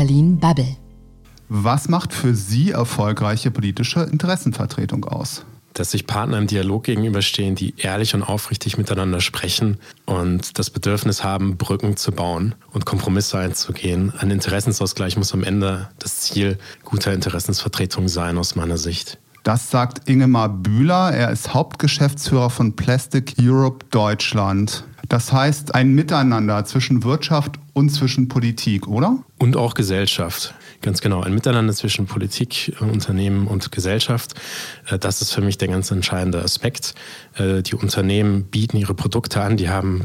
[0.00, 0.78] Berlin Bubble.
[1.50, 5.44] Was macht für Sie erfolgreiche politische Interessenvertretung aus?
[5.74, 11.22] dass sich Partner im Dialog gegenüberstehen, die ehrlich und aufrichtig miteinander sprechen und das Bedürfnis
[11.22, 14.12] haben, Brücken zu bauen und Kompromisse einzugehen.
[14.18, 19.18] Ein Interessensausgleich muss am Ende das Ziel guter Interessensvertretung sein, aus meiner Sicht.
[19.42, 21.12] Das sagt Ingemar Bühler.
[21.12, 24.84] Er ist Hauptgeschäftsführer von Plastic Europe Deutschland.
[25.08, 29.18] Das heißt ein Miteinander zwischen Wirtschaft und zwischen Politik, oder?
[29.38, 30.54] Und auch Gesellschaft.
[30.82, 31.20] Ganz genau.
[31.20, 34.32] Ein Miteinander zwischen Politik, Unternehmen und Gesellschaft.
[34.86, 36.94] Äh, das ist für mich der ganz entscheidende Aspekt.
[37.34, 40.04] Äh, die Unternehmen bieten ihre Produkte an, die haben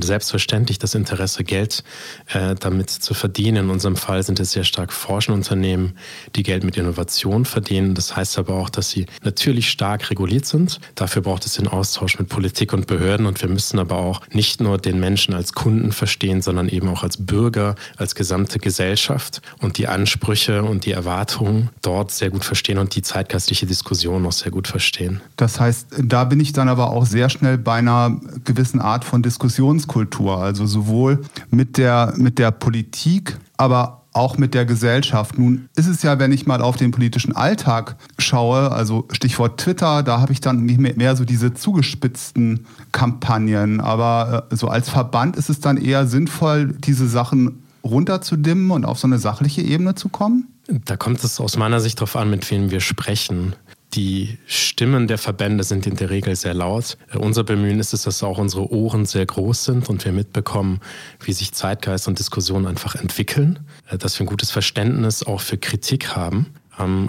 [0.00, 1.82] selbstverständlich das Interesse, Geld
[2.28, 3.64] äh, damit zu verdienen.
[3.64, 5.94] In unserem Fall sind es sehr stark forschende Unternehmen,
[6.36, 7.94] die Geld mit Innovation verdienen.
[7.94, 10.78] Das heißt aber auch, dass sie natürlich stark reguliert sind.
[10.94, 14.60] Dafür braucht es den Austausch mit Politik und Behörden und wir müssen aber auch nicht
[14.60, 19.78] nur den Menschen als Kunden verstehen, sondern eben auch als Bürger, als gesamte Gesellschaft und
[19.78, 24.50] die Ansprüche und die Erwartungen dort sehr gut verstehen und die zeitgeistliche Diskussion auch sehr
[24.50, 25.20] gut verstehen.
[25.36, 29.22] Das heißt, da bin ich dann aber auch sehr schnell bei einer gewissen Art von
[29.22, 35.38] Diskussionskultur, also sowohl mit der, mit der Politik, aber auch mit der Gesellschaft.
[35.38, 40.02] Nun ist es ja, wenn ich mal auf den politischen Alltag schaue, also Stichwort Twitter,
[40.02, 43.80] da habe ich dann nicht mehr, mehr so diese zugespitzten Kampagnen.
[43.80, 48.98] Aber äh, so als Verband ist es dann eher sinnvoll, diese Sachen runterzudimmen und auf
[48.98, 50.48] so eine sachliche Ebene zu kommen?
[50.66, 53.54] Da kommt es aus meiner Sicht darauf an, mit wem wir sprechen.
[53.94, 56.96] Die Stimmen der Verbände sind in der Regel sehr laut.
[57.12, 60.80] Äh, unser Bemühen ist es, dass auch unsere Ohren sehr groß sind und wir mitbekommen,
[61.22, 63.58] wie sich Zeitgeist und Diskussion einfach entwickeln,
[63.90, 66.46] äh, dass wir ein gutes Verständnis auch für Kritik haben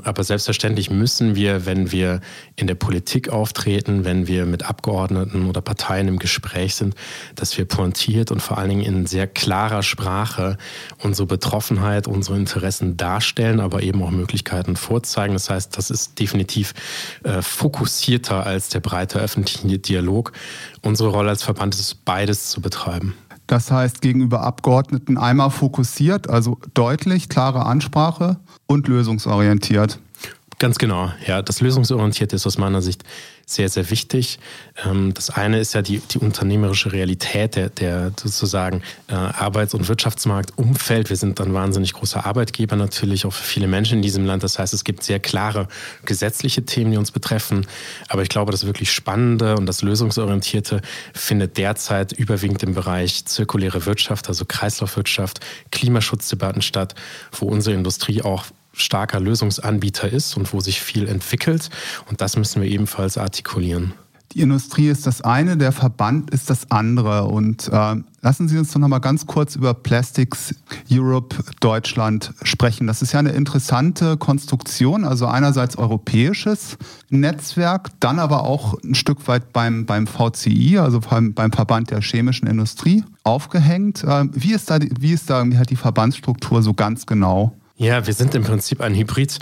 [0.04, 2.22] aber selbstverständlich müssen wir, wenn wir
[2.56, 6.96] in der Politik auftreten, wenn wir mit Abgeordneten oder Parteien im Gespräch sind,
[7.36, 10.58] dass wir pointiert und vor allen Dingen in sehr klarer Sprache
[11.00, 15.34] unsere Betroffenheit, unsere Interessen darstellen, aber eben auch Möglichkeiten vorzeigen.
[15.34, 16.74] Das heißt, das ist definitiv
[17.24, 20.32] äh, fokussierter als der breite öffentliche Dialog.
[20.82, 23.16] Unsere Rolle als Verband ist, beides zu betreiben.
[23.48, 28.38] Das heißt, gegenüber Abgeordneten einmal fokussiert, also deutlich, klare Ansprache
[28.68, 30.00] und lösungsorientiert.
[30.60, 31.42] Ganz genau, ja.
[31.42, 33.04] Das Lösungsorientierte ist aus meiner Sicht
[33.46, 34.40] sehr, sehr wichtig.
[34.86, 39.88] Ähm, das eine ist ja die, die unternehmerische Realität der, der sozusagen äh, Arbeits- und
[39.88, 41.10] Wirtschaftsmarktumfeld.
[41.10, 44.44] Wir sind ein wahnsinnig großer Arbeitgeber natürlich, auch für viele Menschen in diesem Land.
[44.44, 45.68] Das heißt, es gibt sehr klare
[46.06, 47.68] gesetzliche Themen, die uns betreffen.
[48.08, 50.82] Aber ich glaube, das wirklich Spannende und das Lösungsorientierte
[51.14, 55.40] findet derzeit überwiegend im Bereich zirkuläre Wirtschaft, also Kreislaufwirtschaft,
[55.72, 56.96] Klimaschutzdebatten statt,
[57.32, 61.70] wo unsere Industrie auch starker Lösungsanbieter ist und wo sich viel entwickelt.
[62.10, 63.94] Und das müssen wir ebenfalls artikulieren.
[64.34, 67.26] Die Industrie ist das eine, der Verband ist das andere.
[67.26, 70.56] Und äh, lassen Sie uns doch noch mal ganz kurz über Plastics
[70.92, 72.88] Europe Deutschland sprechen.
[72.88, 76.78] Das ist ja eine interessante Konstruktion, also einerseits europäisches
[77.10, 82.02] Netzwerk, dann aber auch ein Stück weit beim, beim VCI, also beim, beim Verband der
[82.02, 84.04] chemischen Industrie, aufgehängt.
[84.04, 87.54] Äh, wie ist da, wie ist da wie hat die Verbandsstruktur so ganz genau?
[87.84, 89.40] Ja, wir sind im Prinzip ein Hybrid.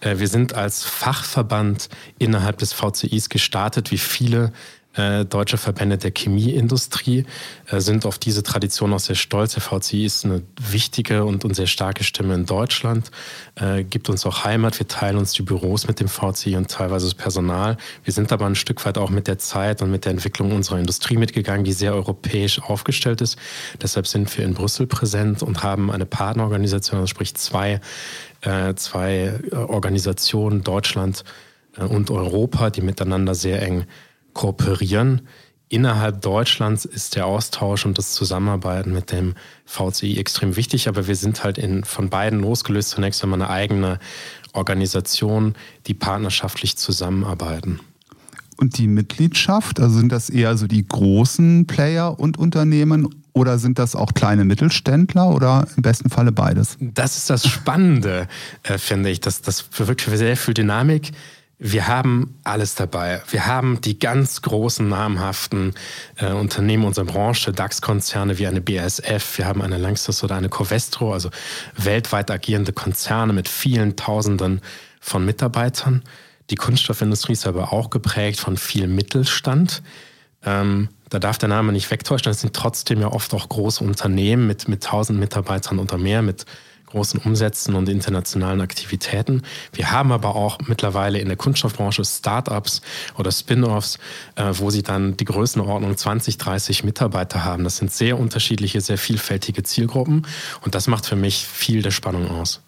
[0.00, 1.88] Äh, wir sind als Fachverband
[2.18, 4.52] innerhalb des VCIs gestartet, wie viele
[4.96, 7.26] äh, deutsche Verbände der Chemieindustrie
[7.66, 9.54] äh, sind auf diese Tradition auch sehr stolz.
[9.54, 13.10] Der VCI ist eine wichtige und, und sehr starke Stimme in Deutschland,
[13.56, 14.78] äh, gibt uns auch Heimat.
[14.78, 17.76] Wir teilen uns die Büros mit dem VCI und teilweise das Personal.
[18.04, 20.78] Wir sind aber ein Stück weit auch mit der Zeit und mit der Entwicklung unserer
[20.78, 23.38] Industrie mitgegangen, die sehr europäisch aufgestellt ist.
[23.82, 27.80] Deshalb sind wir in Brüssel präsent und haben eine Partnerorganisation, also sprich zwei,
[28.40, 31.24] äh, zwei äh, Organisationen, Deutschland
[31.76, 33.84] und Europa, die miteinander sehr eng
[34.36, 35.22] kooperieren.
[35.68, 41.16] Innerhalb Deutschlands ist der Austausch und das Zusammenarbeiten mit dem VCI extrem wichtig, aber wir
[41.16, 43.98] sind halt in, von beiden losgelöst zunächst einmal eine eigene
[44.52, 45.54] Organisation,
[45.86, 47.80] die partnerschaftlich zusammenarbeiten.
[48.58, 53.78] Und die Mitgliedschaft, also sind das eher so die großen Player und Unternehmen oder sind
[53.78, 56.76] das auch kleine Mittelständler oder im besten Falle beides?
[56.80, 58.28] Das ist das Spannende,
[58.62, 59.20] äh, finde ich.
[59.20, 61.12] Das, das bewirkt für sehr viel Dynamik.
[61.58, 63.22] Wir haben alles dabei.
[63.30, 65.72] Wir haben die ganz großen, namhaften
[66.16, 71.14] äh, Unternehmen unserer Branche, DAX-Konzerne wie eine BASF, wir haben eine Langsys oder eine Covestro,
[71.14, 71.30] also
[71.74, 74.60] weltweit agierende Konzerne mit vielen Tausenden
[75.00, 76.02] von Mitarbeitern.
[76.50, 79.82] Die Kunststoffindustrie ist aber auch geprägt von viel Mittelstand.
[80.44, 84.46] Ähm, da darf der Name nicht wegtäuschen, das sind trotzdem ja oft auch große Unternehmen
[84.46, 86.44] mit, mit 1000 Mitarbeitern oder mehr, mit
[86.86, 89.42] großen Umsätzen und internationalen Aktivitäten.
[89.72, 92.82] Wir haben aber auch mittlerweile in der Kunststoffbranche Startups
[93.18, 93.98] oder Spin-offs,
[94.36, 97.64] äh, wo sie dann die Größenordnung 20, 30 Mitarbeiter haben.
[97.64, 100.26] Das sind sehr unterschiedliche, sehr vielfältige Zielgruppen
[100.62, 102.62] und das macht für mich viel der Spannung aus.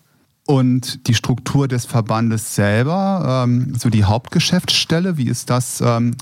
[0.46, 6.16] Und die Struktur des Verbandes selber, ähm, so die Hauptgeschäftsstelle, wie ist das ähm,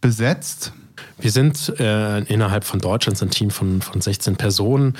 [0.00, 0.72] besetzt?
[1.18, 4.96] Wir sind äh, innerhalb von Deutschland ein Team von, von 16 Personen.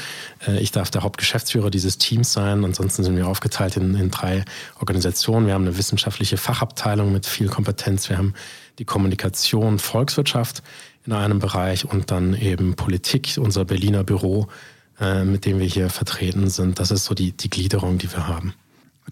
[0.47, 2.65] Äh, ich darf der Hauptgeschäftsführer dieses Teams sein.
[2.65, 4.45] Ansonsten sind wir aufgeteilt in, in drei
[4.79, 5.47] Organisationen.
[5.47, 8.09] Wir haben eine wissenschaftliche Fachabteilung mit viel Kompetenz.
[8.09, 8.35] Wir haben
[8.79, 10.63] die Kommunikation, Volkswirtschaft
[11.07, 14.49] in einem Bereich und dann eben Politik, unser Berliner Büro,
[15.01, 16.79] äh, mit dem wir hier vertreten sind.
[16.79, 18.55] Das ist so die, die Gliederung, die wir haben.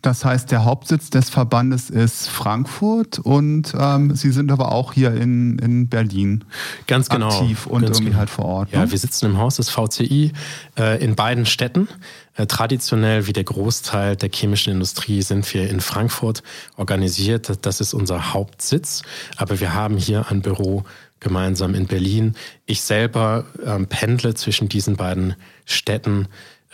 [0.02, 5.14] Das heißt, der Hauptsitz des Verbandes ist Frankfurt und ähm, Sie sind aber auch hier
[5.14, 6.44] in, in Berlin
[6.86, 8.18] ganz genau, aktiv und ganz irgendwie genau.
[8.18, 8.72] halt vor Ort.
[8.72, 8.90] Ja, ne?
[8.90, 10.32] wir sitzen im Haus des VCI
[10.78, 11.88] äh, in beiden Städten.
[12.36, 16.42] Äh, traditionell wie der Großteil der chemischen Industrie sind wir in Frankfurt
[16.76, 17.64] organisiert.
[17.64, 19.02] Das ist unser Hauptsitz.
[19.36, 20.84] Aber wir haben hier ein Büro
[21.20, 22.34] gemeinsam in Berlin.
[22.66, 26.28] Ich selber ähm, pendle zwischen diesen beiden Städten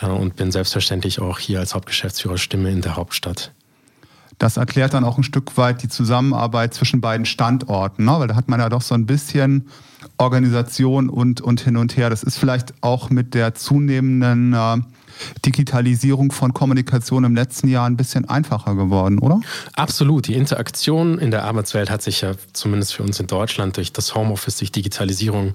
[0.09, 3.53] und bin selbstverständlich auch hier als Hauptgeschäftsführer Stimme in der Hauptstadt.
[4.39, 8.13] Das erklärt dann auch ein Stück weit die Zusammenarbeit zwischen beiden Standorten, ne?
[8.19, 9.69] weil da hat man ja doch so ein bisschen
[10.17, 12.09] Organisation und, und hin und her.
[12.09, 14.79] Das ist vielleicht auch mit der zunehmenden äh,
[15.45, 19.41] Digitalisierung von Kommunikation im letzten Jahr ein bisschen einfacher geworden, oder?
[19.75, 20.27] Absolut.
[20.29, 24.15] Die Interaktion in der Arbeitswelt hat sich ja zumindest für uns in Deutschland durch das
[24.15, 25.55] Homeoffice, durch Digitalisierung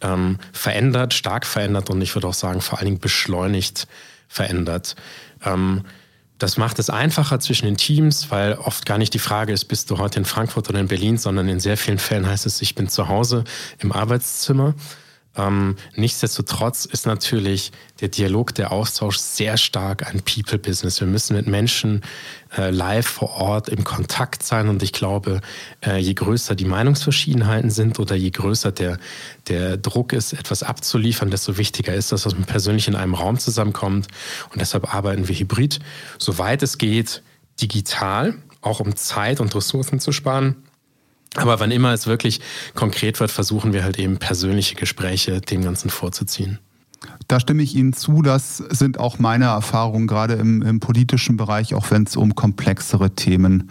[0.00, 3.86] ähm, verändert, stark verändert und ich würde auch sagen, vor allen Dingen beschleunigt
[4.28, 4.96] verändert.
[5.44, 5.84] Ähm,
[6.38, 9.90] das macht es einfacher zwischen den Teams, weil oft gar nicht die Frage ist, bist
[9.90, 12.76] du heute in Frankfurt oder in Berlin, sondern in sehr vielen Fällen heißt es, ich
[12.76, 13.42] bin zu Hause
[13.80, 14.74] im Arbeitszimmer.
[15.36, 17.70] Ähm, nichtsdestotrotz ist natürlich
[18.00, 21.00] der Dialog, der Austausch sehr stark ein People-Business.
[21.00, 22.02] Wir müssen mit Menschen
[22.56, 24.68] äh, live vor Ort im Kontakt sein.
[24.68, 25.40] Und ich glaube,
[25.84, 28.98] äh, je größer die Meinungsverschiedenheiten sind oder je größer der,
[29.46, 33.38] der Druck ist, etwas abzuliefern, desto wichtiger ist das, dass man persönlich in einem Raum
[33.38, 34.08] zusammenkommt.
[34.52, 35.78] Und deshalb arbeiten wir hybrid,
[36.18, 37.22] soweit es geht,
[37.60, 40.56] digital, auch um Zeit und Ressourcen zu sparen
[41.34, 42.40] aber wann immer es wirklich
[42.74, 46.58] konkret wird, versuchen wir halt eben persönliche Gespräche dem Ganzen vorzuziehen.
[47.28, 48.22] Da stimme ich Ihnen zu.
[48.22, 53.14] Das sind auch meine Erfahrungen, gerade im, im politischen Bereich, auch wenn es um komplexere
[53.14, 53.70] Themen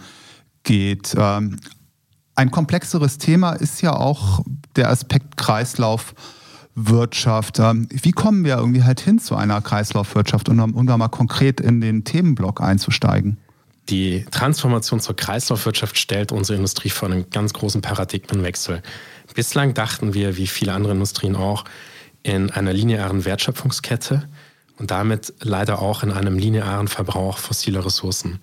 [0.62, 1.14] geht.
[1.16, 1.56] Ähm,
[2.34, 4.40] ein komplexeres Thema ist ja auch
[4.76, 7.58] der Aspekt Kreislaufwirtschaft.
[7.58, 11.60] Ähm, wie kommen wir irgendwie halt hin zu einer Kreislaufwirtschaft, um, um da mal konkret
[11.60, 13.38] in den Themenblock einzusteigen?
[13.88, 18.82] Die Transformation zur Kreislaufwirtschaft stellt unsere Industrie vor einen ganz großen Paradigmenwechsel.
[19.34, 21.64] Bislang dachten wir, wie viele andere Industrien auch,
[22.22, 24.28] in einer linearen Wertschöpfungskette
[24.76, 28.40] und damit leider auch in einem linearen Verbrauch fossiler Ressourcen.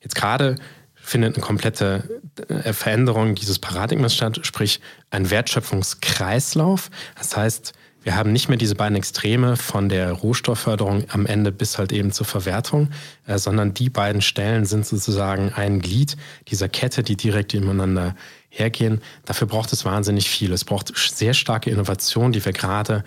[0.00, 0.56] Jetzt gerade
[0.94, 4.80] findet eine komplette äh, Veränderung dieses Paradigmas statt, sprich
[5.10, 6.90] ein Wertschöpfungskreislauf.
[7.16, 11.78] Das heißt, wir haben nicht mehr diese beiden Extreme von der Rohstoffförderung am Ende bis
[11.78, 12.90] halt eben zur Verwertung,
[13.26, 16.16] äh, sondern die beiden Stellen sind sozusagen ein Glied
[16.48, 18.14] dieser Kette, die direkt nebeneinander
[18.48, 19.00] hergehen.
[19.24, 20.52] Dafür braucht es wahnsinnig viel.
[20.52, 23.04] Es braucht sehr starke Innovation, die wir gerade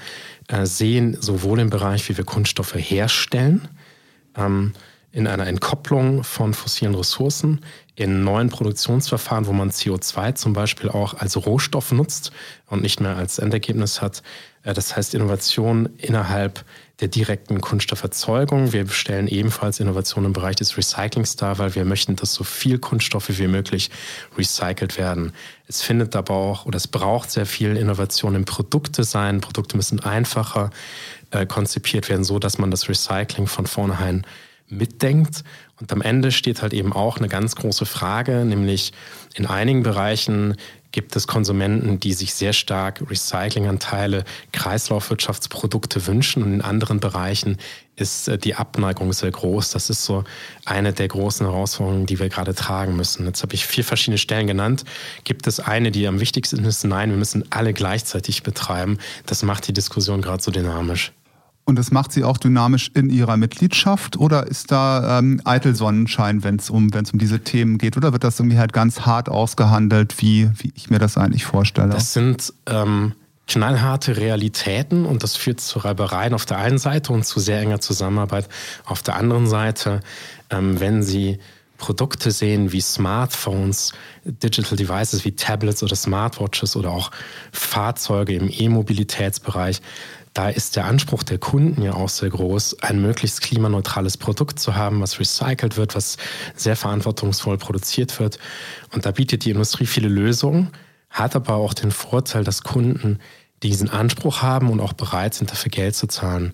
[0.47, 3.67] äh, sehen, sowohl im Bereich, wie wir Kunststoffe herstellen,
[4.37, 4.73] ähm,
[5.11, 7.61] in einer Entkopplung von fossilen Ressourcen,
[7.95, 12.31] in neuen Produktionsverfahren, wo man CO2 zum Beispiel auch als Rohstoff nutzt
[12.67, 14.21] und nicht mehr als Endergebnis hat.
[14.63, 16.65] Äh, das heißt Innovation innerhalb
[17.01, 18.71] der direkten Kunststofferzeugung.
[18.71, 22.79] Wir stellen ebenfalls Innovationen im Bereich des Recyclings dar, weil wir möchten, dass so viel
[22.79, 23.91] Kunststoffe wie möglich
[24.37, 25.33] recycelt werden.
[25.67, 29.41] Es findet aber auch oder es braucht sehr viel Innovation im Produktedesign.
[29.41, 30.69] Produkte müssen einfacher
[31.31, 34.25] äh, konzipiert werden, so dass man das Recycling von vornherein
[34.67, 35.43] mitdenkt.
[35.79, 38.93] Und am Ende steht halt eben auch eine ganz große Frage, nämlich
[39.35, 40.55] in einigen Bereichen
[40.95, 47.57] gibt es Konsumenten, die sich sehr stark Recyclinganteile, Kreislaufwirtschaftsprodukte wünschen und in anderen Bereichen
[47.97, 49.71] ist äh, die Abneigung sehr groß.
[49.71, 50.23] Das ist so
[50.63, 53.25] eine der großen Herausforderungen, die wir gerade tragen müssen.
[53.25, 54.85] Jetzt habe ich vier verschiedene Stellen genannt.
[55.25, 56.85] Gibt es eine, die am wichtigsten ist?
[56.85, 58.97] Nein, wir müssen alle gleichzeitig betreiben.
[59.25, 61.11] Das macht die Diskussion gerade so dynamisch.
[61.67, 66.43] Und das macht sie auch dynamisch in ihrer Mitgliedschaft oder ist da ähm, eitel Sonnenschein,
[66.43, 67.97] wenn es um, um diese Themen geht?
[67.97, 71.89] Oder wird das irgendwie halt ganz hart ausgehandelt, wie, wie ich mir das eigentlich vorstelle?
[71.89, 73.13] Das sind ähm,
[73.47, 77.79] knallharte Realitäten und das führt zu Reibereien auf der einen Seite und zu sehr enger
[77.79, 78.47] Zusammenarbeit
[78.85, 80.01] auf der anderen Seite.
[80.51, 81.39] Ähm, wenn Sie
[81.77, 83.91] Produkte sehen wie Smartphones,
[84.23, 87.11] Digital Devices wie Tablets oder Smartwatches oder auch
[87.51, 89.81] Fahrzeuge im E-Mobilitätsbereich,
[90.35, 94.75] da ist der Anspruch der Kunden ja auch sehr groß, ein möglichst klimaneutrales Produkt zu
[94.75, 96.17] haben, was recycelt wird, was
[96.55, 98.37] sehr verantwortungsvoll produziert wird.
[98.93, 100.71] Und da bietet die Industrie viele Lösungen,
[101.09, 103.19] hat aber auch den Vorteil, dass Kunden
[103.63, 106.53] diesen Anspruch haben und auch bereit sind, dafür Geld zu zahlen.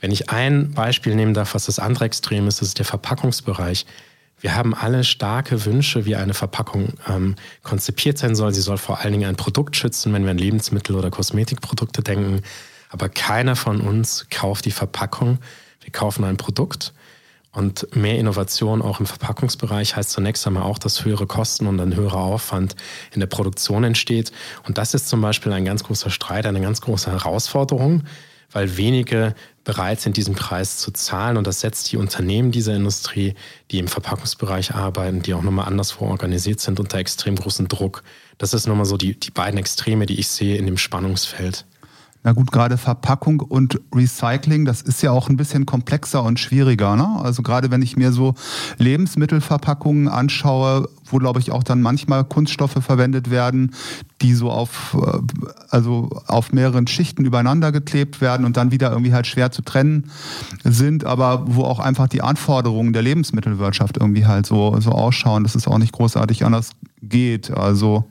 [0.00, 3.84] Wenn ich ein Beispiel nehmen darf, was das andere Extrem ist, das ist der Verpackungsbereich.
[4.40, 8.54] Wir haben alle starke Wünsche, wie eine Verpackung ähm, konzipiert sein soll.
[8.54, 12.40] Sie soll vor allen Dingen ein Produkt schützen, wenn wir an Lebensmittel- oder Kosmetikprodukte denken.
[12.88, 15.38] Aber keiner von uns kauft die Verpackung.
[15.80, 16.92] Wir kaufen ein Produkt.
[17.52, 21.96] Und mehr Innovation auch im Verpackungsbereich heißt zunächst einmal auch, dass höhere Kosten und ein
[21.96, 22.76] höherer Aufwand
[23.12, 24.32] in der Produktion entsteht.
[24.66, 28.04] Und das ist zum Beispiel ein ganz großer Streit, eine ganz große Herausforderung,
[28.52, 31.36] weil wenige bereit sind, diesen Preis zu zahlen.
[31.36, 33.34] Und das setzt die Unternehmen dieser Industrie,
[33.70, 38.02] die im Verpackungsbereich arbeiten, die auch nochmal anderswo organisiert sind, unter extrem großen Druck.
[38.36, 41.64] Das ist nochmal so die, die beiden Extreme, die ich sehe in dem Spannungsfeld.
[42.28, 46.94] Na gut, gerade Verpackung und Recycling, das ist ja auch ein bisschen komplexer und schwieriger.
[46.94, 47.08] Ne?
[47.22, 48.34] Also gerade wenn ich mir so
[48.76, 53.74] Lebensmittelverpackungen anschaue, wo glaube ich auch dann manchmal Kunststoffe verwendet werden,
[54.20, 55.20] die so auf, äh,
[55.70, 60.10] also auf mehreren Schichten übereinander geklebt werden und dann wieder irgendwie halt schwer zu trennen
[60.64, 65.54] sind, aber wo auch einfach die Anforderungen der Lebensmittelwirtschaft irgendwie halt so, so ausschauen, dass
[65.54, 67.50] es auch nicht großartig anders geht.
[67.50, 68.04] Also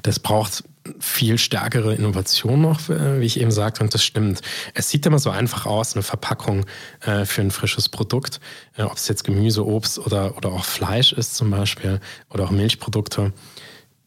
[0.00, 0.64] das braucht
[0.98, 4.42] viel stärkere Innovation noch, äh, wie ich eben sagte, und das stimmt.
[4.74, 6.66] Es sieht immer so einfach aus, eine Verpackung
[7.00, 8.40] äh, für ein frisches Produkt,
[8.76, 12.50] äh, ob es jetzt Gemüse, Obst oder, oder auch Fleisch ist zum Beispiel oder auch
[12.50, 13.32] Milchprodukte.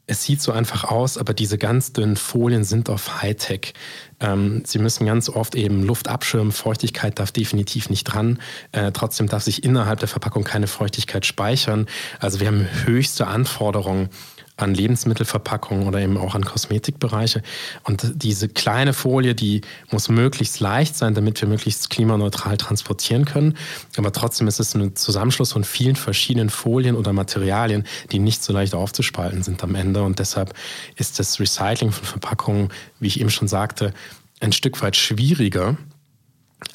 [0.08, 3.74] Es sieht so einfach aus, aber diese ganz dünnen Folien sind auf Hightech.
[4.20, 8.40] Ähm, sie müssen ganz oft eben Luft abschirmen, Feuchtigkeit darf definitiv nicht dran.
[8.72, 11.88] Äh, trotzdem darf sich innerhalb der Verpackung keine Feuchtigkeit speichern.
[12.20, 14.10] Also wir haben höchste Anforderungen
[14.58, 17.42] an Lebensmittelverpackungen oder eben auch an Kosmetikbereiche.
[17.84, 23.58] Und diese kleine Folie, die muss möglichst leicht sein, damit wir möglichst klimaneutral transportieren können.
[23.98, 28.54] Aber trotzdem ist es ein Zusammenschluss von vielen verschiedenen Folien oder Materialien, die nicht so
[28.54, 30.04] leicht aufzuspalten sind am Ende.
[30.04, 30.54] Und deshalb
[30.96, 32.70] ist das Recycling von Verpackungen,
[33.00, 33.94] wie ich eben schon sagte,
[34.40, 35.78] ein Stück weit schwieriger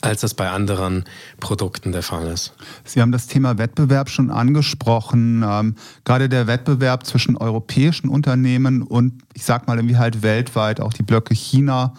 [0.00, 1.04] als das bei anderen
[1.40, 2.54] Produkten der Fall ist.
[2.84, 5.44] Sie haben das Thema Wettbewerb schon angesprochen.
[5.46, 10.92] Ähm, gerade der Wettbewerb zwischen europäischen Unternehmen und ich sag mal irgendwie halt weltweit, auch
[10.92, 11.94] die Blöcke China,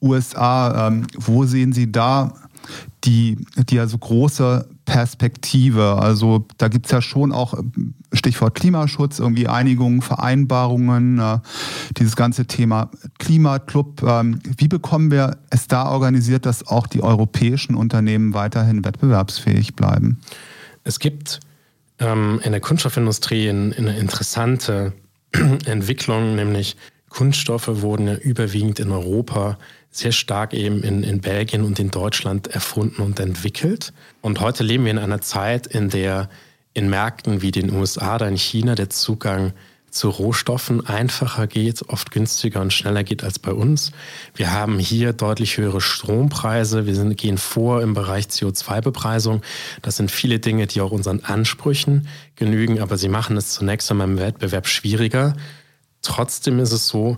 [0.00, 0.88] USA.
[0.88, 2.34] Ähm, wo sehen Sie da
[3.04, 5.96] die, die also große Perspektive.
[5.96, 7.54] Also da gibt es ja schon auch
[8.12, 11.38] Stichwort Klimaschutz, irgendwie Einigungen, Vereinbarungen, äh,
[11.98, 14.02] dieses ganze Thema Klimaclub.
[14.02, 20.20] Ähm, wie bekommen wir es da organisiert, dass auch die europäischen Unternehmen weiterhin wettbewerbsfähig bleiben?
[20.84, 21.40] Es gibt
[21.98, 24.92] ähm, in der Kunststoffindustrie eine interessante
[25.66, 26.76] Entwicklung, nämlich
[27.08, 29.58] Kunststoffe wurden ja überwiegend in Europa
[29.96, 33.92] sehr stark eben in, in Belgien und in Deutschland erfunden und entwickelt.
[34.20, 36.28] Und heute leben wir in einer Zeit, in der
[36.74, 39.52] in Märkten wie den USA oder in China der Zugang
[39.96, 43.92] zu Rohstoffen einfacher geht, oft günstiger und schneller geht als bei uns.
[44.34, 46.86] Wir haben hier deutlich höhere Strompreise.
[46.86, 49.40] Wir sind, gehen vor im Bereich CO2-Bepreisung.
[49.80, 54.08] Das sind viele Dinge, die auch unseren Ansprüchen genügen, aber sie machen es zunächst einmal
[54.08, 55.34] im Wettbewerb schwieriger.
[56.02, 57.16] Trotzdem ist es so,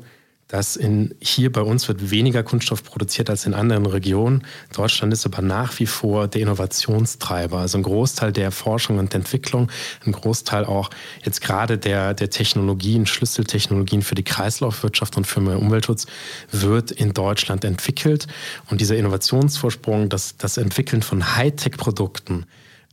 [0.48, 4.46] dass in, hier bei uns wird weniger Kunststoff produziert als in anderen Regionen.
[4.74, 7.58] Deutschland ist aber nach wie vor der Innovationstreiber.
[7.58, 9.70] Also ein Großteil der Forschung und Entwicklung,
[10.06, 10.88] ein Großteil auch
[11.22, 16.06] jetzt gerade der, der Technologien, Schlüsseltechnologien für die Kreislaufwirtschaft und für mehr Umweltschutz
[16.50, 18.26] wird in Deutschland entwickelt.
[18.70, 22.46] Und dieser Innovationsvorsprung, das, das Entwickeln von Hightech-Produkten,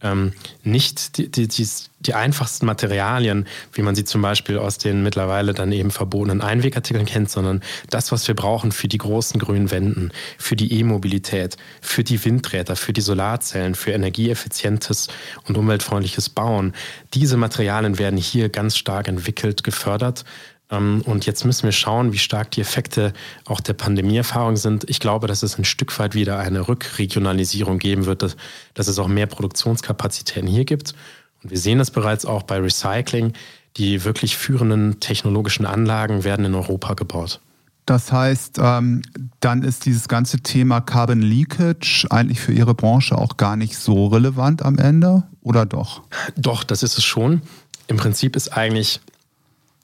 [0.06, 0.34] ähm,
[0.64, 1.68] nicht die, die, die,
[2.00, 7.06] die, einfachsten Materialien, wie man sie zum Beispiel aus den mittlerweile dann eben verbotenen Einwegartikeln
[7.06, 12.04] kennt, sondern das, was wir brauchen für die großen grünen Wänden, für die E-Mobilität, für
[12.04, 15.08] die Windräder, für die Solarzellen, für energieeffizientes
[15.48, 16.74] und umweltfreundliches Bauen.
[17.14, 20.24] Diese Materialien werden hier ganz stark entwickelt, gefördert
[20.72, 23.13] und jetzt müssen wir schauen, wie stark die Effekte
[23.45, 24.89] auch der Pandemieerfahrung sind.
[24.89, 28.36] Ich glaube, dass es ein Stück weit wieder eine Rückregionalisierung geben wird, dass,
[28.74, 30.95] dass es auch mehr Produktionskapazitäten hier gibt.
[31.43, 33.34] Und wir sehen das bereits auch bei Recycling.
[33.77, 37.41] Die wirklich führenden technologischen Anlagen werden in Europa gebaut.
[37.86, 39.03] Das heißt, ähm,
[39.41, 44.07] dann ist dieses ganze Thema Carbon Leakage eigentlich für Ihre Branche auch gar nicht so
[44.07, 46.01] relevant am Ende, oder doch?
[46.36, 47.41] Doch, das ist es schon.
[47.88, 49.01] Im Prinzip ist eigentlich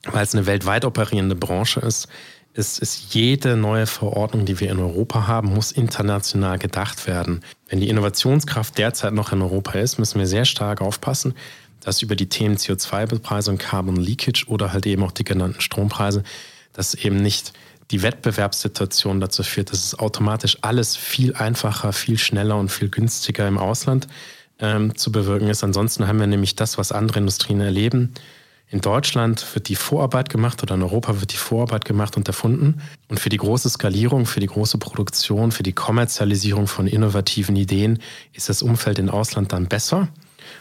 [0.05, 2.08] weil es eine weltweit operierende Branche ist,
[2.53, 7.41] ist, ist jede neue Verordnung, die wir in Europa haben, muss international gedacht werden.
[7.70, 11.34] Wenn die Innovationskraft derzeit noch in Europa ist, müssen wir sehr stark aufpassen,
[11.79, 16.24] dass über die Themen CO2-Bepreisung, Carbon Leakage oder halt eben auch die genannten Strompreise,
[16.74, 17.53] dass eben nicht
[17.89, 23.48] die Wettbewerbssituation dazu führt, dass es automatisch alles viel einfacher, viel schneller und viel günstiger
[23.48, 24.08] im Ausland
[24.60, 25.63] ähm, zu bewirken ist.
[25.63, 28.13] Ansonsten haben wir nämlich das, was andere Industrien erleben.
[28.72, 32.82] In Deutschland wird die Vorarbeit gemacht oder in Europa wird die Vorarbeit gemacht und erfunden.
[33.10, 38.00] Und für die große Skalierung, für die große Produktion, für die Kommerzialisierung von innovativen Ideen
[38.32, 40.08] ist das Umfeld im Ausland dann besser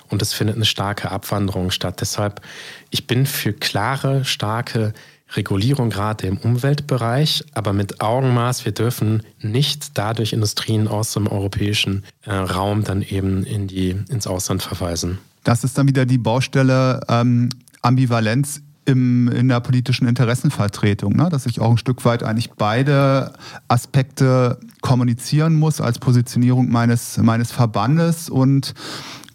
[0.08, 2.00] und es findet eine starke Abwanderung statt.
[2.00, 2.42] Deshalb,
[2.90, 4.92] ich bin für klare, starke
[5.36, 8.64] Regulierung gerade im Umweltbereich, aber mit Augenmaß.
[8.64, 14.26] Wir dürfen nicht dadurch Industrien aus dem europäischen äh, Raum dann eben in die, ins
[14.26, 15.18] Ausland verweisen.
[15.44, 17.50] Das ist dann wieder die Baustelle ähm,
[17.82, 21.28] Ambivalenz im, in der politischen Interessenvertretung, ne?
[21.30, 23.32] dass ich auch ein Stück weit eigentlich beide
[23.68, 28.74] Aspekte kommunizieren muss als Positionierung meines, meines Verbandes und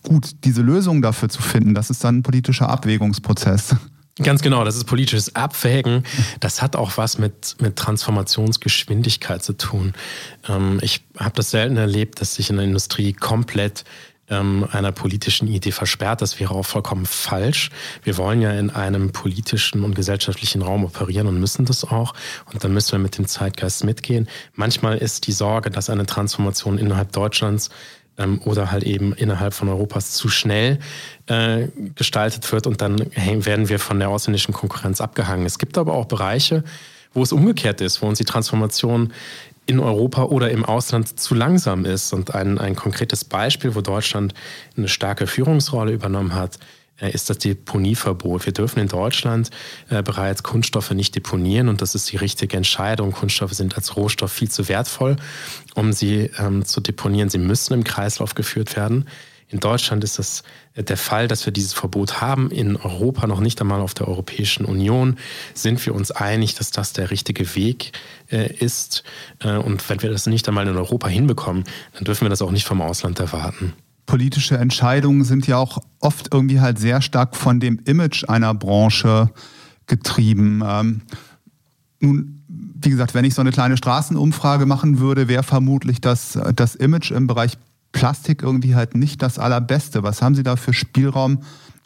[0.04, 3.76] gut, diese Lösung dafür zu finden, das ist dann ein politischer Abwägungsprozess.
[4.24, 6.04] Ganz genau, das ist politisches Abwägen.
[6.40, 9.94] Das hat auch was mit, mit Transformationsgeschwindigkeit zu tun.
[10.48, 13.84] Ähm, ich habe das selten erlebt, dass sich in der Industrie komplett
[14.30, 16.22] ähm, einer politischen Idee versperrt.
[16.22, 17.70] Das wäre auch vollkommen falsch.
[18.04, 22.14] Wir wollen ja in einem politischen und gesellschaftlichen Raum operieren und müssen das auch.
[22.52, 24.28] Und dann müssen wir mit dem Zeitgeist mitgehen.
[24.54, 27.70] Manchmal ist die Sorge, dass eine Transformation innerhalb Deutschlands
[28.18, 30.80] ähm, oder halt eben innerhalb von Europas zu schnell
[31.28, 35.46] äh, gestaltet wird und dann werden wir von der ausländischen Konkurrenz abgehangen.
[35.46, 36.64] Es gibt aber auch Bereiche,
[37.14, 39.14] wo es umgekehrt ist, wo uns die Transformation
[39.66, 42.14] in Europa oder im Ausland zu langsam ist.
[42.14, 44.34] Und ein, ein konkretes Beispiel, wo Deutschland
[44.78, 46.60] eine starke Führungsrolle übernommen hat,
[47.00, 48.46] äh, ist das Deponieverbot.
[48.46, 49.50] Wir dürfen in Deutschland
[49.90, 53.12] äh, bereits Kunststoffe nicht deponieren und das ist die richtige Entscheidung.
[53.12, 55.18] Kunststoffe sind als Rohstoff viel zu wertvoll,
[55.74, 57.30] um sie ähm, zu deponieren.
[57.30, 59.08] Sie müssen im Kreislauf geführt werden.
[59.48, 62.52] In Deutschland ist das äh, der Fall, dass wir dieses Verbot haben.
[62.52, 65.18] In Europa noch nicht einmal auf der Europäischen Union
[65.54, 67.92] sind wir uns einig, dass das der richtige Weg
[68.60, 69.04] ist.
[69.42, 72.66] Und wenn wir das nicht einmal in Europa hinbekommen, dann dürfen wir das auch nicht
[72.66, 73.74] vom Ausland erwarten
[74.06, 79.32] politische Entscheidungen sind ja auch oft irgendwie halt sehr stark von dem Image einer Branche
[79.88, 80.64] getrieben.
[80.66, 81.02] Ähm,
[82.00, 86.76] nun, wie gesagt, wenn ich so eine kleine Straßenumfrage machen würde, wäre vermutlich das, das
[86.76, 87.58] Image im Bereich
[87.96, 90.04] Plastik irgendwie halt nicht das allerbeste.
[90.04, 91.40] Was haben Sie da für Spielraum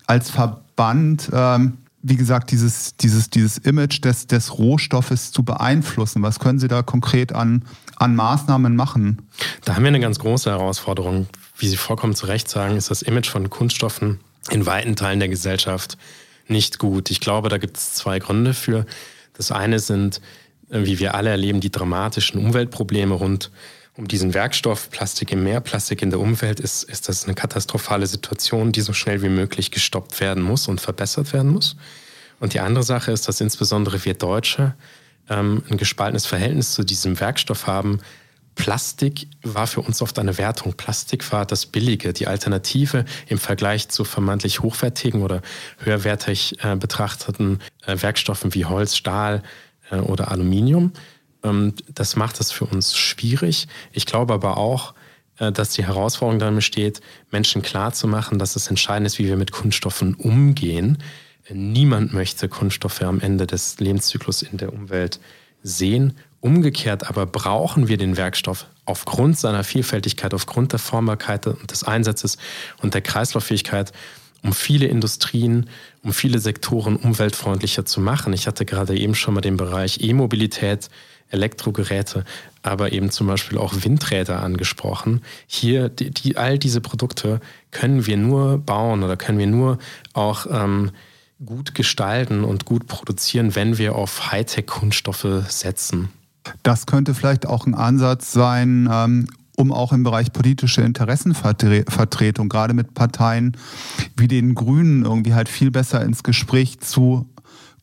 [0.07, 1.29] als Verband?
[1.31, 6.23] Ähm, wie gesagt, dieses, dieses, dieses Image des, des Rohstoffes zu beeinflussen?
[6.23, 7.63] Was können Sie da konkret an,
[7.97, 9.21] an Maßnahmen machen?
[9.65, 11.27] Da haben wir eine ganz große Herausforderung.
[11.59, 15.29] Wie Sie vollkommen zu Recht sagen, ist das Image von Kunststoffen in weiten Teilen der
[15.29, 15.99] Gesellschaft
[16.47, 17.11] nicht gut.
[17.11, 18.87] Ich glaube, da gibt es zwei Gründe für.
[19.33, 20.21] Das eine sind,
[20.71, 23.51] äh, wie wir alle erleben, die dramatischen Umweltprobleme rund
[23.99, 28.07] um diesen Werkstoff Plastik im Meer, Plastik in der Umwelt, ist, ist das eine katastrophale
[28.07, 31.75] Situation, die so schnell wie möglich gestoppt werden muss und verbessert werden muss.
[32.39, 34.73] Und die andere Sache ist, dass insbesondere wir Deutsche
[35.29, 37.99] ähm, ein gespaltenes Verhältnis zu diesem Werkstoff haben.
[38.55, 40.75] Plastik war für uns oft eine Wertung.
[40.75, 45.41] Plastik war das Billige, die Alternative im Vergleich zu vermeintlich hochwertigen oder
[45.79, 49.43] höherwertig äh, betrachteten äh, Werkstoffen wie Holz, Stahl
[49.91, 50.93] äh, oder Aluminium.
[51.43, 53.67] Ähm, das macht es für uns schwierig.
[53.91, 54.93] Ich glaube aber auch,
[55.37, 59.51] äh, dass die Herausforderung darin besteht, Menschen klarzumachen, dass es entscheidend ist, wie wir mit
[59.51, 60.97] Kunststoffen umgehen.
[61.51, 65.19] Niemand möchte Kunststoffe am Ende des Lebenszyklus in der Umwelt
[65.63, 66.15] sehen.
[66.41, 72.37] Umgekehrt aber brauchen wir den Werkstoff aufgrund seiner Vielfältigkeit, aufgrund der Formbarkeit und des Einsatzes
[72.81, 73.91] und der Kreislauffähigkeit,
[74.43, 75.69] um viele Industrien,
[76.03, 78.31] um viele Sektoren umweltfreundlicher zu machen.
[78.31, 80.89] Ich hatte gerade eben schon mal den Bereich E-Mobilität
[81.29, 82.25] Elektrogeräte,
[82.61, 85.21] aber eben zum Beispiel auch Windräder angesprochen.
[85.47, 87.39] Hier, die, die, all diese Produkte
[87.71, 89.77] können wir nur bauen oder können wir nur
[90.13, 90.91] auch ähm,
[91.45, 96.09] gut gestalten und gut produzieren, wenn wir auf Hightech-Kunststoffe setzen.
[96.63, 102.73] Das könnte vielleicht auch ein Ansatz sein, ähm, um auch im Bereich politische Interessenvertretung, gerade
[102.73, 103.57] mit Parteien
[104.15, 107.27] wie den Grünen, irgendwie halt viel besser ins Gespräch zu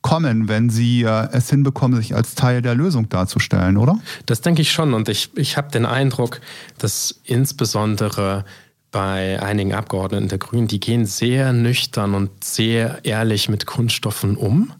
[0.06, 3.98] kommen, wenn sie äh, es hinbekommen, sich als Teil der Lösung darzustellen, oder?
[4.24, 4.94] Das denke ich schon.
[4.94, 6.40] Und ich, ich habe den Eindruck,
[6.78, 8.44] dass insbesondere
[8.92, 14.72] bei einigen Abgeordneten der Grünen, die gehen sehr nüchtern und sehr ehrlich mit Kunststoffen um,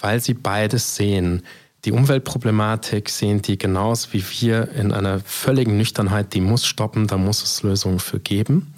[0.00, 1.42] weil sie beides sehen.
[1.84, 7.18] Die Umweltproblematik sehen die genauso wie wir in einer völligen Nüchternheit, die muss stoppen, da
[7.18, 8.72] muss es Lösungen für geben.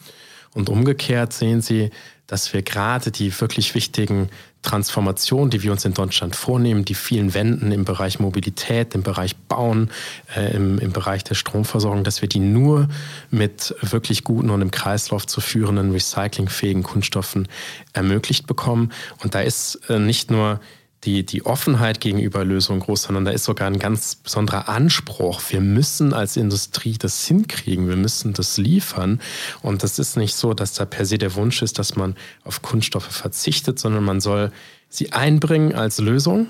[0.54, 1.90] Und umgekehrt sehen Sie,
[2.26, 4.28] dass wir gerade die wirklich wichtigen
[4.64, 9.36] Transformationen, die wir uns in Deutschland vornehmen, die vielen Wenden im Bereich Mobilität, im Bereich
[9.36, 9.90] Bauen,
[10.34, 12.88] äh, im, im Bereich der Stromversorgung, dass wir die nur
[13.30, 17.46] mit wirklich guten und im Kreislauf zu führenden recyclingfähigen Kunststoffen
[17.92, 18.90] ermöglicht bekommen.
[19.22, 20.60] Und da ist äh, nicht nur
[21.04, 25.40] die, die Offenheit gegenüber Lösungen groß, sondern da ist sogar ein ganz besonderer Anspruch.
[25.48, 29.20] Wir müssen als Industrie das hinkriegen, wir müssen das liefern.
[29.62, 32.62] Und das ist nicht so, dass da per se der Wunsch ist, dass man auf
[32.62, 34.50] Kunststoffe verzichtet, sondern man soll
[34.88, 36.48] sie einbringen als Lösung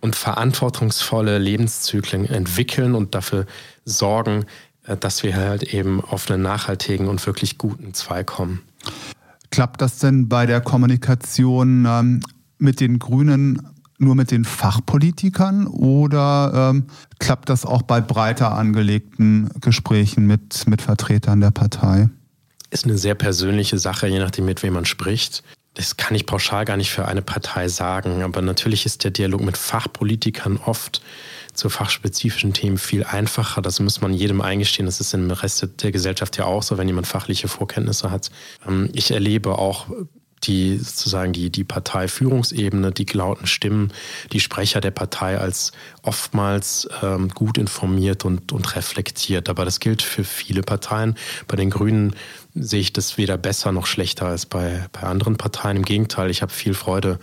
[0.00, 3.46] und verantwortungsvolle Lebenszyklen entwickeln und dafür
[3.84, 4.46] sorgen,
[4.86, 8.62] äh, dass wir halt eben auf einen nachhaltigen und wirklich guten Zweig kommen.
[9.50, 12.20] Klappt das denn bei der Kommunikation ähm,
[12.58, 13.73] mit den Grünen
[14.04, 16.86] nur mit den Fachpolitikern oder ähm,
[17.18, 22.08] klappt das auch bei breiter angelegten Gesprächen mit, mit Vertretern der Partei?
[22.70, 25.42] Ist eine sehr persönliche Sache, je nachdem, mit wem man spricht.
[25.74, 29.42] Das kann ich pauschal gar nicht für eine Partei sagen, aber natürlich ist der Dialog
[29.42, 31.02] mit Fachpolitikern oft
[31.52, 33.62] zu fachspezifischen Themen viel einfacher.
[33.62, 34.86] Das muss man jedem eingestehen.
[34.86, 38.30] Das ist im Rest der Gesellschaft ja auch so, wenn jemand fachliche Vorkenntnisse hat.
[38.66, 39.86] Ähm, ich erlebe auch
[40.46, 43.92] die sozusagen die, die Parteiführungsebene, die lauten Stimmen,
[44.32, 49.48] die Sprecher der Partei als oftmals ähm, gut informiert und, und reflektiert.
[49.48, 51.16] Aber das gilt für viele Parteien.
[51.48, 52.14] Bei den Grünen
[52.54, 55.78] sehe ich das weder besser noch schlechter als bei, bei anderen Parteien.
[55.78, 57.18] Im Gegenteil, ich habe viel Freude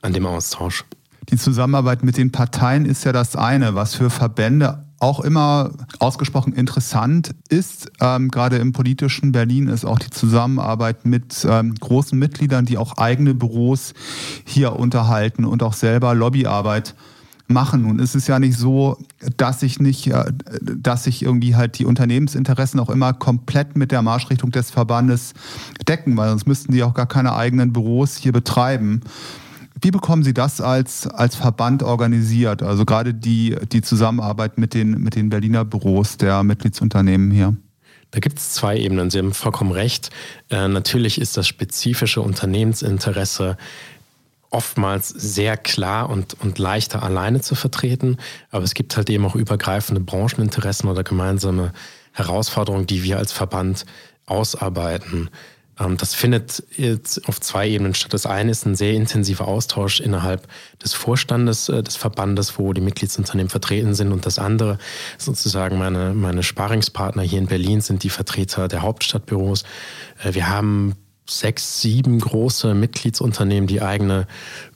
[0.00, 0.84] an dem Austausch.
[1.30, 6.52] Die Zusammenarbeit mit den Parteien ist ja das eine, was für Verbände auch immer ausgesprochen
[6.52, 12.64] interessant ist, ähm, gerade im politischen Berlin, ist auch die Zusammenarbeit mit ähm, großen Mitgliedern,
[12.64, 13.94] die auch eigene Büros
[14.44, 16.94] hier unterhalten und auch selber Lobbyarbeit
[17.48, 17.82] machen.
[17.82, 18.96] Nun ist es ja nicht so,
[19.36, 20.24] dass sich nicht, äh,
[20.60, 25.34] dass sich irgendwie halt die Unternehmensinteressen auch immer komplett mit der Marschrichtung des Verbandes
[25.88, 29.02] decken, weil sonst müssten die auch gar keine eigenen Büros hier betreiben.
[29.82, 32.62] Wie bekommen Sie das als, als Verband organisiert?
[32.62, 37.56] Also gerade die, die Zusammenarbeit mit den, mit den Berliner Büros der Mitgliedsunternehmen hier.
[38.12, 39.10] Da gibt es zwei Ebenen.
[39.10, 40.10] Sie haben vollkommen recht.
[40.50, 43.56] Äh, natürlich ist das spezifische Unternehmensinteresse
[44.50, 48.18] oftmals sehr klar und, und leichter alleine zu vertreten.
[48.50, 51.72] Aber es gibt halt eben auch übergreifende Brancheninteressen oder gemeinsame
[52.12, 53.84] Herausforderungen, die wir als Verband
[54.26, 55.30] ausarbeiten.
[55.78, 58.12] Ähm, das findet jetzt auf zwei Ebenen statt.
[58.12, 60.46] Das eine ist ein sehr intensiver Austausch innerhalb
[60.82, 64.12] des Vorstandes äh, des Verbandes, wo die Mitgliedsunternehmen vertreten sind.
[64.12, 64.78] Und das andere,
[65.18, 69.64] sozusagen meine, meine Sparingspartner hier in Berlin, sind die Vertreter der Hauptstadtbüros.
[70.22, 70.94] Äh, wir haben
[71.28, 74.26] sechs, sieben große Mitgliedsunternehmen, die eigene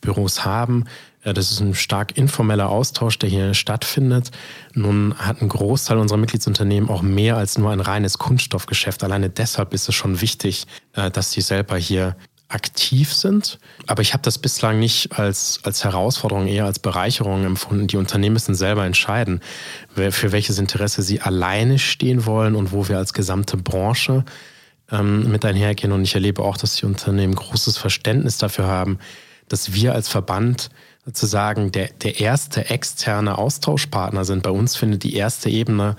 [0.01, 0.85] Büros haben.
[1.35, 4.31] Das ist ein stark informeller Austausch, der hier stattfindet.
[4.75, 9.03] Nun hat ein Großteil unserer Mitgliedsunternehmen auch mehr als nur ein reines Kunststoffgeschäft.
[9.03, 12.17] Alleine deshalb ist es schon wichtig, äh, dass sie selber hier
[12.49, 13.59] aktiv sind.
[13.89, 17.89] Aber ich habe das bislang nicht als, als Herausforderung, eher als Bereicherung empfunden.
[17.89, 19.41] Die Unternehmen müssen selber entscheiden,
[19.95, 24.25] für welches Interesse sie alleine stehen wollen und wo wir als gesamte Branche
[24.93, 25.93] ähm, mit einhergehen.
[25.93, 29.01] Und ich erlebe auch, dass die Unternehmen großes Verständnis dafür haben,
[29.49, 30.71] dass wir als Verband
[31.07, 34.43] sozusagen der, der erste externe Austauschpartner sind.
[34.43, 35.97] Bei uns findet die erste Ebene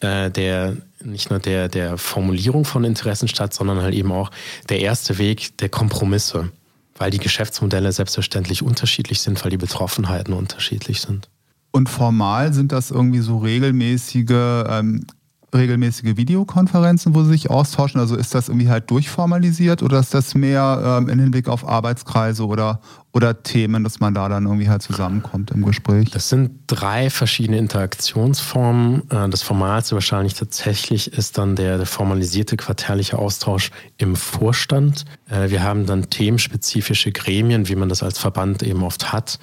[0.00, 4.30] äh, der nicht nur der, der Formulierung von Interessen statt, sondern halt eben auch
[4.68, 6.50] der erste Weg der Kompromisse,
[6.96, 11.28] weil die Geschäftsmodelle selbstverständlich unterschiedlich sind, weil die Betroffenheiten unterschiedlich sind.
[11.70, 15.06] Und formal sind das irgendwie so regelmäßige ähm,
[15.54, 18.00] regelmäßige Videokonferenzen, wo sie sich austauschen?
[18.00, 22.46] Also ist das irgendwie halt durchformalisiert oder ist das mehr ähm, im Hinblick auf Arbeitskreise
[22.46, 22.80] oder,
[23.12, 26.10] oder Themen, dass man da dann irgendwie halt zusammenkommt im Gespräch?
[26.10, 29.10] Das sind drei verschiedene Interaktionsformen.
[29.10, 35.04] Äh, das Formalste wahrscheinlich tatsächlich ist dann der, der formalisierte quartärliche Austausch im Vorstand.
[35.30, 39.38] Äh, wir haben dann themenspezifische Gremien, wie man das als Verband eben oft hat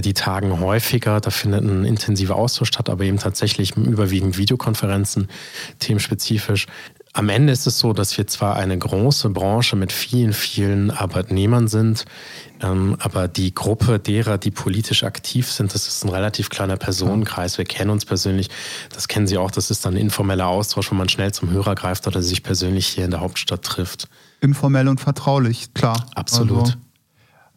[0.00, 5.28] die tagen häufiger, da findet ein intensiver Austausch statt, aber eben tatsächlich überwiegend Videokonferenzen,
[5.78, 6.66] themenspezifisch.
[7.16, 11.68] Am Ende ist es so, dass wir zwar eine große Branche mit vielen, vielen Arbeitnehmern
[11.68, 12.06] sind,
[12.60, 17.56] ähm, aber die Gruppe derer, die politisch aktiv sind, das ist ein relativ kleiner Personenkreis.
[17.56, 18.50] Wir kennen uns persönlich,
[18.92, 21.76] das kennen Sie auch, das ist dann ein informeller Austausch, wo man schnell zum Hörer
[21.76, 24.08] greift oder sich persönlich hier in der Hauptstadt trifft.
[24.40, 26.06] Informell und vertraulich, klar.
[26.16, 26.62] Absolut.
[26.62, 26.72] Also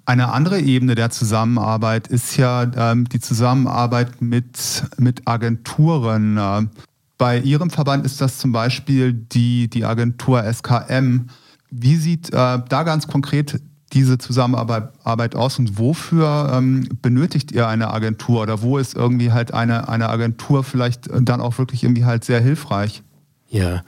[0.08, 6.38] eine andere Ebene der Zusammenarbeit ist ja ähm, die Zusammenarbeit mit, mit Agenturen.
[6.40, 6.70] Ähm,
[7.18, 11.28] bei Ihrem Verband ist das zum Beispiel die, die Agentur SKM.
[11.70, 13.60] Wie sieht äh, da ganz konkret
[13.92, 19.54] diese Zusammenarbeit aus und wofür ähm, benötigt ihr eine Agentur oder wo ist irgendwie halt
[19.54, 23.04] eine, eine Agentur vielleicht dann auch wirklich irgendwie halt sehr hilfreich?
[23.50, 23.84] Ja,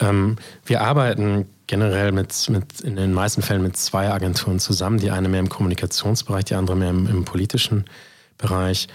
[0.00, 4.98] ähm, wir arbeiten generell mit, mit in den meisten Fällen mit zwei Agenturen zusammen.
[4.98, 7.84] Die eine mehr im Kommunikationsbereich, die andere mehr im, im politischen
[8.36, 8.88] Bereich.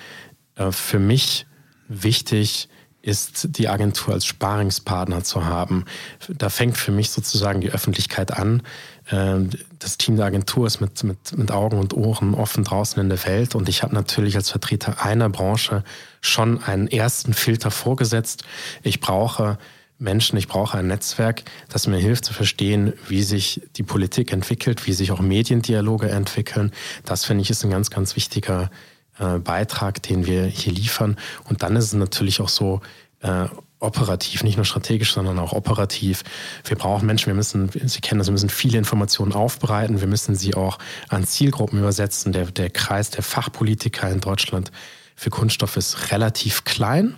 [0.56, 1.46] Äh, für mich
[1.88, 2.68] wichtig
[3.04, 5.86] ist, die Agentur als Sparingspartner zu haben.
[6.30, 8.64] Da fängt für mich sozusagen die Öffentlichkeit an.
[9.12, 13.10] Ähm, das Team der Agentur ist mit, mit, mit Augen und Ohren offen draußen in
[13.10, 15.84] der Welt und ich habe natürlich als Vertreter einer Branche
[16.22, 18.46] schon einen ersten Filter vorgesetzt.
[18.84, 19.58] Ich brauche
[20.04, 24.86] Menschen, ich brauche ein Netzwerk, das mir hilft zu verstehen, wie sich die Politik entwickelt,
[24.86, 26.72] wie sich auch Mediendialoge entwickeln.
[27.06, 28.70] Das finde ich ist ein ganz, ganz wichtiger
[29.18, 31.18] äh, Beitrag, den wir hier liefern.
[31.50, 32.82] Und dann ist es natürlich auch so,
[33.22, 33.48] äh,
[33.84, 36.24] operativ, nicht nur strategisch, sondern auch operativ.
[36.64, 40.36] Wir brauchen Menschen, wir müssen, Sie kennen das, wir müssen viele Informationen aufbereiten, wir müssen
[40.36, 42.32] sie auch an Zielgruppen übersetzen.
[42.32, 44.72] Der, der Kreis der Fachpolitiker in Deutschland
[45.16, 47.18] für Kunststoff ist relativ klein,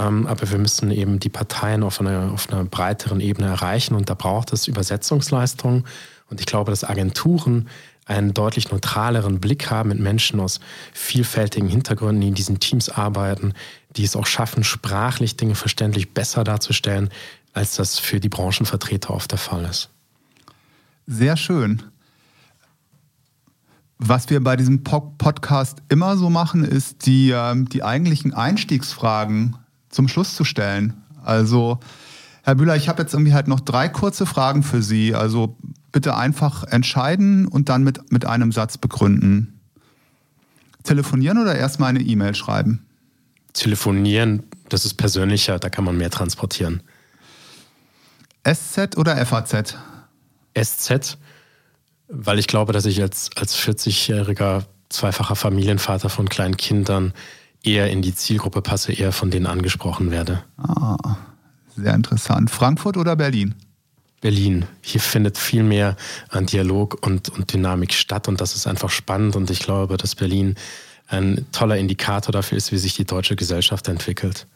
[0.00, 4.14] aber wir müssen eben die Parteien auf einer, auf einer breiteren Ebene erreichen und da
[4.14, 5.84] braucht es Übersetzungsleistungen.
[6.30, 7.68] Und ich glaube, dass Agenturen
[8.06, 10.60] einen deutlich neutraleren Blick haben mit Menschen aus
[10.94, 13.52] vielfältigen Hintergründen, die in diesen Teams arbeiten,
[13.96, 17.10] die es auch schaffen, sprachlich Dinge verständlich besser darzustellen,
[17.52, 19.90] als das für die Branchenvertreter oft der Fall ist.
[21.06, 21.82] Sehr schön.
[23.98, 29.56] Was wir bei diesem Podcast immer so machen, ist die, ähm, die eigentlichen Einstiegsfragen
[29.90, 31.02] zum Schluss zu stellen.
[31.22, 31.78] Also,
[32.42, 35.14] Herr Bühler, ich habe jetzt irgendwie halt noch drei kurze Fragen für Sie.
[35.14, 35.56] Also
[35.92, 39.60] bitte einfach entscheiden und dann mit, mit einem Satz begründen.
[40.84, 42.86] Telefonieren oder erstmal eine E-Mail schreiben?
[43.52, 46.82] Telefonieren, das ist persönlicher, da kann man mehr transportieren.
[48.48, 49.76] SZ oder FAZ?
[50.58, 51.18] SZ,
[52.08, 57.12] weil ich glaube, dass ich als, als 40-jähriger zweifacher Familienvater von kleinen Kindern
[57.62, 60.42] eher in die Zielgruppe passe, eher von denen angesprochen werde.
[60.56, 61.16] Ah,
[61.76, 62.50] sehr interessant.
[62.50, 63.54] Frankfurt oder Berlin?
[64.20, 64.66] Berlin.
[64.82, 65.96] Hier findet viel mehr
[66.28, 70.14] an Dialog und, und Dynamik statt und das ist einfach spannend und ich glaube, dass
[70.14, 70.56] Berlin
[71.08, 74.46] ein toller Indikator dafür ist, wie sich die deutsche Gesellschaft entwickelt.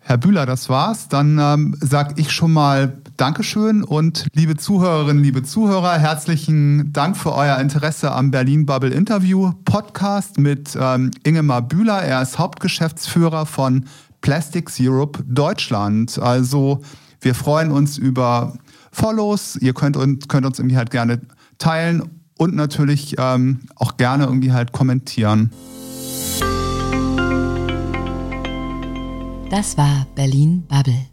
[0.00, 1.08] Herr Bühler, das war's.
[1.08, 7.34] Dann ähm, sage ich schon mal Dankeschön und liebe Zuhörerinnen, liebe Zuhörer, herzlichen Dank für
[7.34, 12.00] euer Interesse am Berlin Bubble Interview Podcast mit ähm, Ingemar Bühler.
[12.00, 13.84] Er ist Hauptgeschäftsführer von
[14.22, 16.18] Plastics Europe Deutschland.
[16.18, 16.80] Also
[17.20, 18.56] wir freuen uns über
[18.90, 19.56] Follows.
[19.56, 21.20] Ihr könnt, uns, könnt uns irgendwie halt gerne
[21.58, 22.02] teilen
[22.38, 25.50] und natürlich ähm, auch gerne irgendwie halt kommentieren.
[29.50, 31.09] Das war Berlin Bubble.